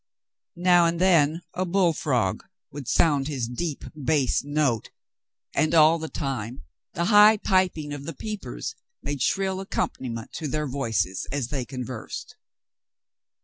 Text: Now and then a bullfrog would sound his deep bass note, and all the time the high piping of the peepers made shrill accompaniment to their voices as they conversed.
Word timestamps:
Now 0.55 0.87
and 0.87 0.99
then 0.99 1.43
a 1.53 1.63
bullfrog 1.63 2.43
would 2.71 2.87
sound 2.87 3.27
his 3.27 3.47
deep 3.47 3.83
bass 3.95 4.43
note, 4.43 4.89
and 5.53 5.75
all 5.75 5.99
the 5.99 6.09
time 6.09 6.63
the 6.93 7.05
high 7.05 7.37
piping 7.37 7.93
of 7.93 8.05
the 8.05 8.15
peepers 8.15 8.73
made 9.03 9.21
shrill 9.21 9.59
accompaniment 9.59 10.33
to 10.33 10.47
their 10.47 10.65
voices 10.65 11.27
as 11.31 11.49
they 11.49 11.65
conversed. 11.65 12.35